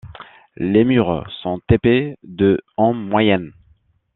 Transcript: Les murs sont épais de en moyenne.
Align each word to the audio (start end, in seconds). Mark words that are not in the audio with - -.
Les 0.57 0.83
murs 0.83 1.31
sont 1.43 1.61
épais 1.69 2.17
de 2.23 2.59
en 2.75 2.91
moyenne. 2.91 3.53